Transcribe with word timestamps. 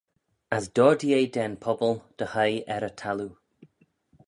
As 0.55 0.65
doardee 0.75 1.15
eh 1.21 1.31
da'n 1.35 1.53
pobble 1.63 1.93
dy 2.17 2.27
hoie 2.33 2.65
er 2.75 2.87
y 2.89 2.91
thalloo. 3.01 3.31